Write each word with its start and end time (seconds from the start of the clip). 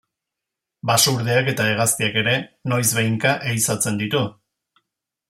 Basurdeak 0.91 1.51
eta 1.53 1.67
hegaztiak 1.71 2.17
ere 2.23 2.33
noizbehinka 2.73 3.35
ehizatzen 3.51 4.01
ditu. 4.01 4.23